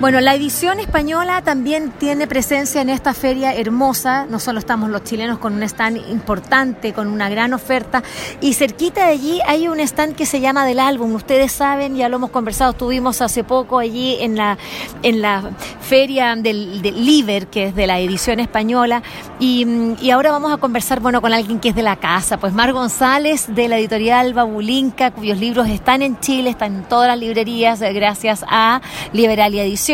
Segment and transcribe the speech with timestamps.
[0.00, 4.26] Bueno, la edición española también tiene presencia en esta feria hermosa.
[4.26, 8.04] No solo estamos los chilenos con un stand importante, con una gran oferta,
[8.40, 11.16] y cerquita de allí hay un stand que se llama del álbum.
[11.16, 14.56] Ustedes saben, ya lo hemos conversado, estuvimos hace poco allí en la,
[15.02, 19.02] en la feria del, Liber, que es de la edición española,
[19.40, 19.66] y,
[20.00, 22.72] y, ahora vamos a conversar, bueno, con alguien que es de la casa, pues Mar
[22.72, 27.80] González de la editorial Babulinca, cuyos libros están en Chile, están en todas las librerías,
[27.80, 28.80] gracias a
[29.12, 29.87] Liberalia Edición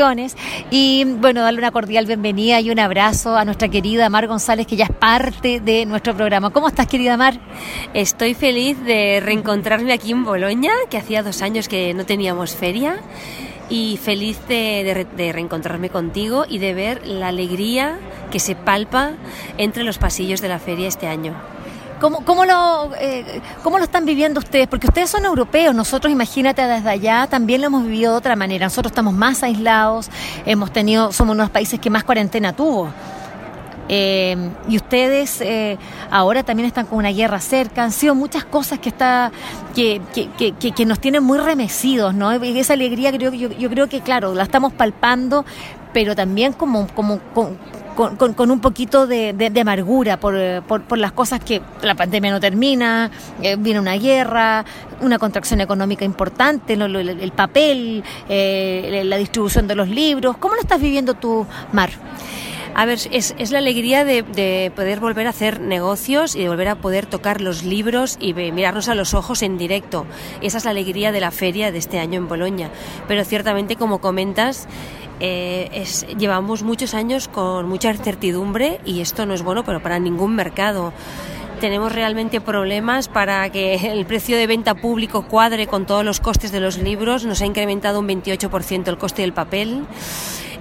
[0.73, 4.75] y bueno, darle una cordial bienvenida y un abrazo a nuestra querida Mar González, que
[4.75, 6.51] ya es parte de nuestro programa.
[6.51, 7.39] ¿Cómo estás, querida Mar?
[7.95, 12.97] Estoy feliz de reencontrarme aquí en Boloña, que hacía dos años que no teníamos feria
[13.71, 17.97] y feliz de, de, reencontrarme contigo y de ver la alegría
[18.33, 19.13] que se palpa
[19.59, 21.54] entre los pasillos de la feria este año.
[22.05, 24.69] ¿Cómo, cómo, lo, eh, ¿Cómo lo están viviendo ustedes?
[24.69, 28.67] Porque ustedes son europeos, nosotros imagínate desde allá también lo hemos vivido de otra manera.
[28.67, 30.11] Nosotros estamos más aislados,
[30.45, 32.91] hemos tenido, somos uno de los países que más cuarentena tuvo.
[33.89, 34.37] Eh,
[34.69, 35.79] y ustedes eh,
[36.11, 39.33] ahora también están con una guerra cerca, han sido muchas cosas que está
[39.75, 42.35] que, que, que, que nos tienen muy remecidos, ¿no?
[42.45, 45.47] Y esa alegría creo yo, yo creo que claro, la estamos palpando,
[45.95, 47.53] pero también como, como, como
[47.95, 53.11] con, un poquito de, amargura por, por, las cosas que la pandemia no termina,
[53.43, 54.65] eh, viene una guerra,
[55.01, 60.37] una contracción económica importante, el papel, eh, la distribución de los libros.
[60.39, 61.91] ¿Cómo lo estás viviendo tú, Mar?
[62.77, 66.49] A ver, es, es la alegría de, de, poder volver a hacer negocios y de
[66.49, 70.07] volver a poder tocar los libros y mirarnos a los ojos en directo.
[70.41, 72.71] Esa es la alegría de la feria de este año en Boloña.
[73.07, 74.67] Pero ciertamente, como comentas,
[75.21, 79.99] eh, es, llevamos muchos años con mucha incertidumbre y esto no es bueno, pero para
[79.99, 80.93] ningún mercado
[81.61, 86.53] tenemos realmente problemas para que el precio de venta público cuadre con todos los costes
[86.53, 87.25] de los libros.
[87.25, 89.85] Nos ha incrementado un 28% el coste del papel.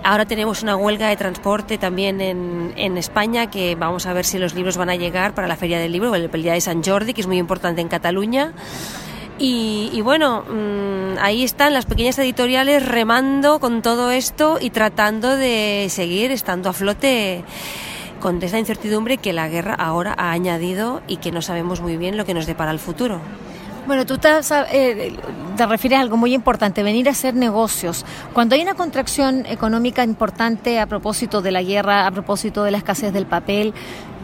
[0.03, 4.37] Ahora tenemos una huelga de transporte también en, en, España que vamos a ver si
[4.37, 7.13] los libros van a llegar para la Feria del Libro, el día de San Jordi,
[7.13, 8.51] que es muy importante en Cataluña.
[9.39, 15.35] Y, y, bueno, mmm, ahí están las pequeñas editoriales remando con todo esto y tratando
[15.35, 17.43] de seguir estando a flote
[18.19, 22.15] con esta incertidumbre que la guerra ahora ha añadido y que no sabemos muy bien
[22.15, 23.19] lo que nos depara el futuro.
[23.85, 24.29] Bueno, tú te,
[24.71, 25.13] eh,
[25.57, 28.05] te, refieres a algo muy importante, venir a hacer negocios.
[28.33, 32.77] Cuando hay una contracción económica importante a propósito de la guerra, a propósito de la
[32.77, 33.73] escasez del papel,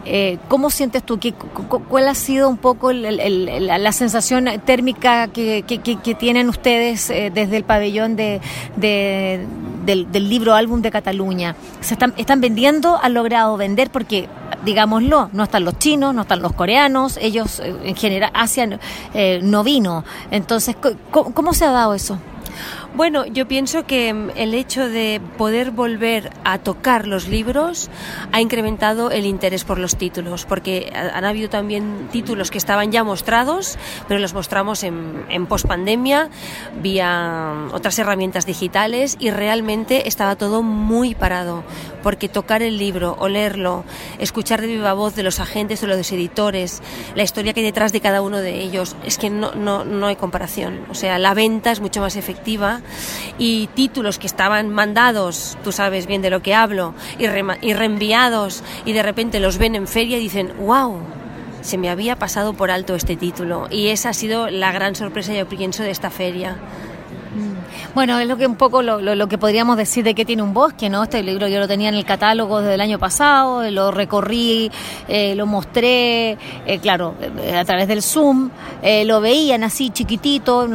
[0.06, 1.18] eh, ¿Cómo sientes tú?
[1.18, 5.62] ¿Qué, ¿Cuál ha sido un poco el, la sensación térmica que,
[6.18, 8.40] tienen ustedes eh, desde el pabellón de,
[9.84, 11.56] del, del, libro álbum de Cataluña?
[11.80, 12.98] ¿Se están, están vendiendo?
[13.02, 13.90] ¿Han logrado vender?
[13.90, 14.28] Porque,
[14.64, 18.78] digámoslo, no están los chinos, no están los coreanos, ellos eh, en general, Asia
[19.14, 20.04] eh, no vino.
[20.30, 20.76] Entonces,
[21.10, 22.18] ¿cómo, ¿cómo se ha dado eso?
[22.92, 27.88] Bueno, yo pienso que mm, el hecho de poder volver a tocar los libros
[28.32, 33.04] ha incrementado el interés por los títulos, porque han habido también títulos que estaban ya
[33.04, 36.30] mostrados, pero los mostramos en, en pospandemia
[36.82, 41.62] vía mm, otras herramientas digitales y realmente estaba todo muy parado,
[42.02, 43.84] porque tocar el libro, olerlo,
[44.18, 46.82] escuchar de viva voz de los agentes o de los editores,
[47.14, 50.08] la historia que hay detrás de cada uno de ellos, es que no, no, no
[50.08, 50.80] hay comparación.
[50.90, 52.79] O sea, la venta es mucho más efectiva
[53.38, 58.62] y títulos que estaban mandados, tú sabes bien de lo que hablo, y, y reenviados
[58.84, 61.00] y de repente los ven en feria y dicen, wow,
[61.62, 63.68] se me había pasado por alto este título.
[63.70, 66.56] Y esa ha sido la gran sorpresa, yo pienso, de esta feria.
[67.94, 70.42] Bueno, es lo que un poco lo, lo, lo, que podríamos decir de que tiene
[70.42, 71.04] un bosque, ¿no?
[71.04, 74.70] Este libro yo lo tenía en el catálogo desde el año pasado, lo recorrí,
[75.08, 78.50] eh, lo mostré, eh, claro, eh, a través del Zoom,
[78.82, 80.68] eh, lo veían así chiquitito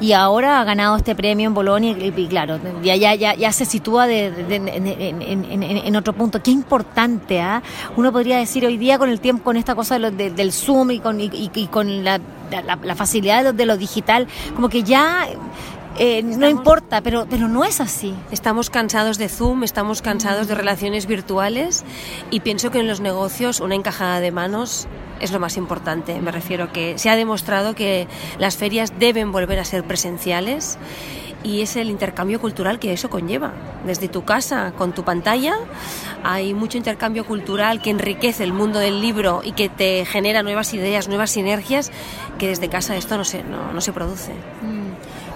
[0.00, 4.06] y ahora ha ganado este premio en Bolonia y, claro, ya, ya, ya, se sitúa
[4.06, 6.42] de, en, otro punto.
[6.42, 7.62] Qué importante, ¿ah?
[7.64, 7.90] ¿eh?
[7.96, 11.20] Uno podría decir hoy día con el tiempo, con esta cosa del Zoom y con,
[11.20, 12.20] y, con la,
[12.82, 15.26] la facilidad de lo digital, como que ya
[15.98, 18.14] eh, no importa, pero, pero no es así.
[18.30, 21.84] Estamos cansados de Zoom, estamos cansados de relaciones virtuales
[22.30, 24.88] y pienso que en los negocios una encajada de manos
[25.20, 26.20] es lo más importante.
[26.20, 28.08] Me refiero que se ha demostrado que
[28.38, 30.78] las ferias deben volver a ser presenciales
[31.44, 33.52] y es el intercambio cultural que eso conlleva.
[33.86, 35.54] Desde tu casa, con tu pantalla,
[36.24, 40.72] hay mucho intercambio cultural que enriquece el mundo del libro y que te genera nuevas
[40.72, 41.92] ideas, nuevas sinergias,
[42.38, 44.32] que desde casa esto no se, no, se produce.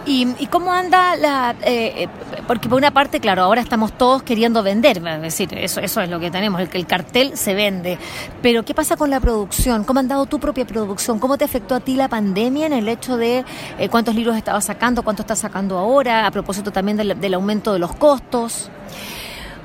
[0.09, 0.35] Mm.
[0.39, 1.55] ¿Y, cómo anda la...?
[1.63, 2.09] Eh, eh,
[2.47, 6.09] porque por una parte, claro, ahora estamos todos queriendo vender, es decir, eso, eso es
[6.09, 7.99] lo que tenemos, el, el cartel se vende.
[8.41, 9.85] Pero ¿qué pasa con la producción?
[9.85, 11.19] ¿Cómo ha andado tu propia producción?
[11.19, 13.45] ¿Cómo te afectó a ti la pandemia en el hecho de
[13.79, 17.79] eh, cuántos libros estabas sacando, cuánto estás sacando ahora, a propósito también del, aumento de
[17.79, 18.71] los costos?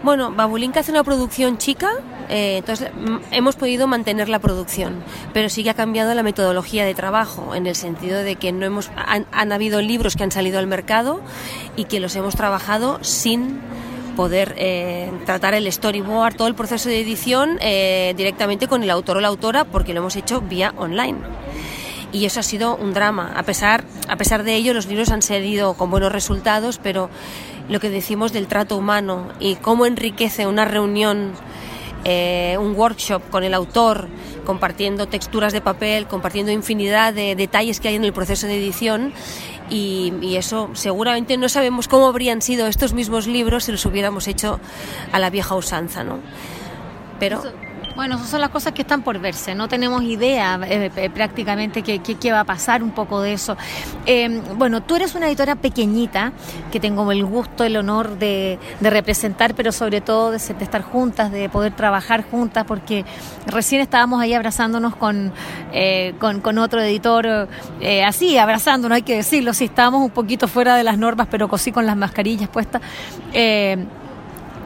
[0.03, 1.89] Bueno, Babulinka hace una producción chica,
[2.29, 5.01] entonces mm, hemos podido mantener la producción,
[5.33, 8.65] pero sí que ha cambiado la metodología de trabajo, en el sentido de que no
[8.65, 11.21] hemos, han habido libros que han salido al mercado
[11.77, 13.61] y que los hemos trabajado sin
[14.13, 19.17] poder eh, tratar el storyboard, todo el proceso de edición eh, directamente con el autor
[19.17, 21.17] o la autora porque lo hemos hecho vía online.
[22.11, 23.33] Y eso ha sido un drama.
[23.35, 27.09] A pesar, a pesar de ello, los libros han salido con buenos resultados, pero
[27.69, 31.31] lo que decimos del trato humano y cómo enriquece una reunión,
[32.03, 34.07] eh, un workshop con el autor,
[34.45, 39.13] compartiendo texturas de papel, compartiendo infinidad de detalles que hay en el proceso de edición,
[39.69, 44.59] y, eso seguramente no sabemos cómo habrían sido estos mismos libros si los hubiéramos hecho
[45.11, 46.19] a la vieja usanza, ¿no?
[47.19, 47.41] Pero...
[47.95, 51.83] Bueno, esas son las cosas que están por verse, no tenemos idea eh, eh, prácticamente
[51.83, 53.55] qué, qué, va a pasar un poco de eso.
[54.07, 56.31] Eh, bueno, tú eres una editora pequeñita
[56.71, 61.49] que tengo el gusto, el honor de, representar, pero sobre todo de, estar juntas, de
[61.49, 63.05] poder trabajar juntas, porque
[63.45, 65.31] recién estábamos ahí abrazándonos con,
[66.19, 67.47] con, otro editor,
[68.05, 71.71] así, abrazándonos, hay que decirlo, sí, estábamos un poquito fuera de las normas, pero cosí
[71.71, 72.81] con las mascarillas puestas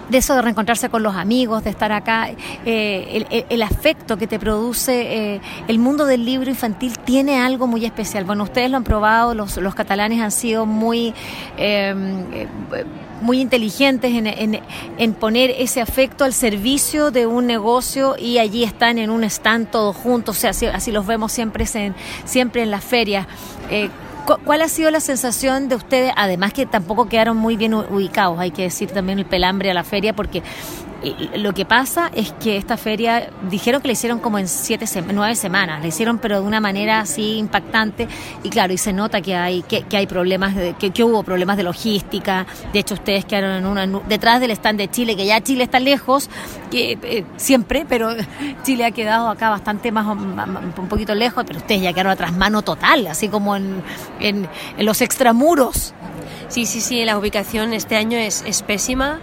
[0.10, 2.30] de eso de reencontrarse con los amigos, de estar acá,
[2.66, 7.86] eh, el, afecto que te produce eh, el mundo del libro infantil tiene algo muy
[7.86, 8.24] especial.
[8.24, 11.14] Bueno, ustedes lo han probado, los, los catalanes han sido muy...
[11.58, 12.48] Em, eh,
[13.20, 14.62] muy inteligentes en,
[14.98, 19.72] en, poner ese afecto al servicio de un negocio y allí están en un stand
[19.72, 21.96] todos juntos, o sea, así, los vemos siempre en,
[22.26, 23.26] siempre en las ferias.
[24.36, 26.12] ¿Cuál ha sido la sensación de ustedes?
[26.18, 29.86] Además que tampoco quedaron muy bien ubicados, hay que decir también el pelambre a la
[29.86, 30.44] feria, porque
[31.36, 35.36] lo que pasa es que esta feria dijeron que la hicieron como en siete, nueve
[35.36, 38.08] semanas, la hicieron pero de una manera así impactante
[38.44, 41.64] y claro, y se nota que hay que, hay problemas, de, que, hubo problemas de
[41.64, 45.64] logística, de hecho ustedes quedaron en una, detrás del stand de Chile, que ya Chile
[45.64, 46.30] está lejos,
[46.72, 48.10] que, eh, siempre, pero
[48.64, 52.64] Chile ha quedado acá bastante más, un poquito lejos, pero ustedes ya quedaron atrás mano
[52.64, 53.84] total, así como en,
[54.20, 54.48] en,
[54.78, 55.94] en los extramuros.
[56.50, 59.20] Sí, sí, sí, la ubicación este año es, es pésima.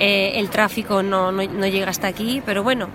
[0.00, 2.88] Eh, el tráfico no, no, no llega hasta aquí, pero bueno,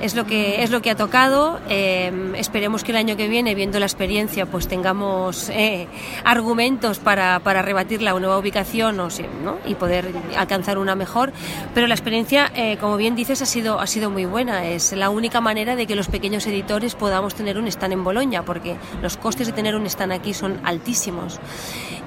[0.00, 1.60] es lo que es lo que ha tocado.
[1.68, 5.86] Eh, esperemos que el año que viene, viendo la experiencia, pues tengamos eh,
[6.24, 9.08] argumentos para, para, rebatir la nueva ubicación o
[9.44, 9.58] ¿no?
[9.66, 11.32] y poder alcanzar una mejor.
[11.74, 14.66] Pero la experiencia, eh, como bien dices, ha sido ha sido muy buena.
[14.66, 18.44] Es la única manera de que los pequeños editores podamos tener un stand en Boloña,
[18.44, 21.38] porque los costes de tener un stand aquí son altísimos.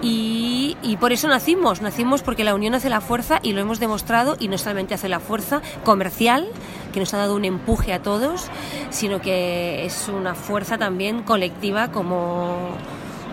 [0.02, 3.80] Y, y por eso nacimos, nacimos porque la unión hace la fuerza y lo hemos
[3.80, 6.48] demostrado y no solamente hace la fuerza comercial,
[6.94, 8.48] que nos ha dado un empuje a todos,
[8.90, 12.78] sino que es una fuerza también colectiva como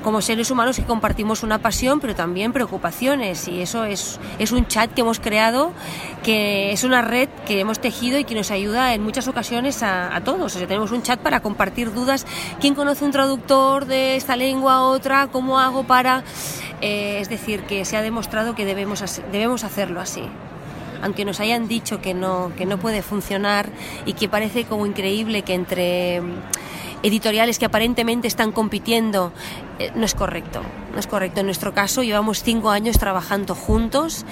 [0.03, 3.49] como seres humanos que compartimos una pasión, pero también preocupaciones.
[3.49, 5.73] Y eso es, es un chat que hemos creado,
[6.23, 10.21] que es una red que hemos tejido y que nos ayuda en muchas ocasiones a,
[10.25, 10.57] todos.
[10.57, 12.27] O sea, tenemos un chat para compartir dudas.
[12.61, 15.29] ¿Quién conoce un traductor de esta lengua a otra?
[15.29, 16.25] ¿Cómo hago para...?
[16.83, 20.23] Eh, es decir, que se ha demostrado que debemos, debemos hacerlo así
[21.03, 23.71] aunque nos hayan dicho que no, que no puede funcionar
[24.07, 26.41] y que parece como increíble que entre mm,
[27.03, 29.33] editoriales que aparentemente están compitiendo,
[29.79, 30.63] eh, no es correcto.
[30.93, 31.41] No es correcto.
[31.41, 34.25] En nuestro caso llevamos cinco años trabajando juntos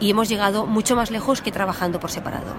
[0.00, 2.54] y hemos llegado mucho más lejos que trabajando por separado.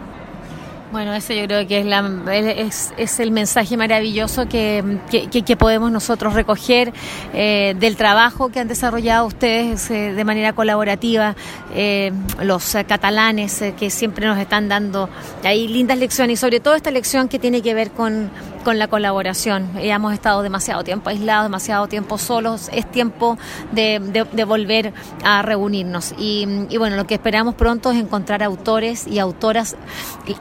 [0.89, 5.91] Bueno, ese yo creo que es, la, es, es el mensaje maravilloso que, que, podemos
[5.91, 6.93] nosotros recoger
[7.33, 11.35] eh, del trabajo que han desarrollado ustedes eh, de manera colaborativa,
[11.75, 15.09] eh, los catalanes que siempre nos están dando
[15.43, 18.31] ahí lindas lecciones y sobre todo esta lección que tiene que ver con,
[18.67, 19.71] con la colaboración.
[19.75, 23.37] Ya hemos estado demasiado tiempo aislados, demasiado tiempo solos, es tiempo
[23.71, 24.91] de, volver
[25.23, 26.13] a reunirnos.
[26.17, 26.45] Y,
[26.77, 29.77] bueno, lo que esperamos pronto es encontrar autores y autoras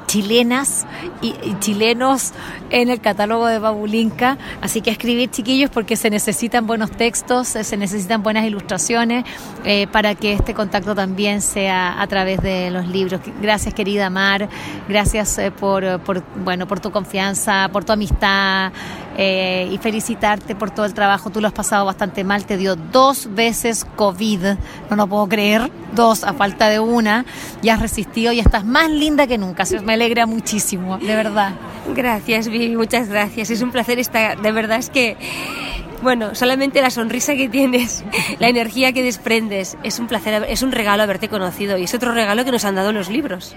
[0.09, 0.87] chilenos
[1.23, 2.33] y, chilenos
[2.71, 4.39] en el catálogo de Babulinka.
[4.61, 9.25] Así que escribir, chiquillos, porque se necesitan buenos textos, se necesitan buenas ilustraciones
[9.65, 13.21] eh, para que este contacto también sea a través de los libros.
[13.41, 14.49] Gracias, querida Mar.
[14.89, 16.01] Gracias eh, por,
[16.43, 18.16] bueno, por tu confianza, por tu amistad.
[19.17, 21.31] Eh, y felicitarte por todo el trabajo.
[21.31, 24.57] Tú lo has pasado bastante mal, te dio dos veces COVID,
[24.91, 27.25] no lo puedo creer, dos a falta de una,
[27.63, 29.65] y has resistido y estás más linda que nunca.
[29.85, 31.55] Me alegra muchísimo, de verdad.
[31.95, 33.51] Gracias, Vivi, muchas gracias.
[33.51, 35.17] Es un placer estar, de verdad es que
[36.03, 38.05] bueno, solamente la sonrisa que tienes,
[38.39, 42.13] la energía que desprendes, es un placer, es un regalo haberte conocido y es otro
[42.13, 43.57] regalo que nos han dado los libros.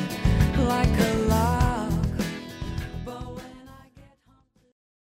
[0.67, 1.20] like a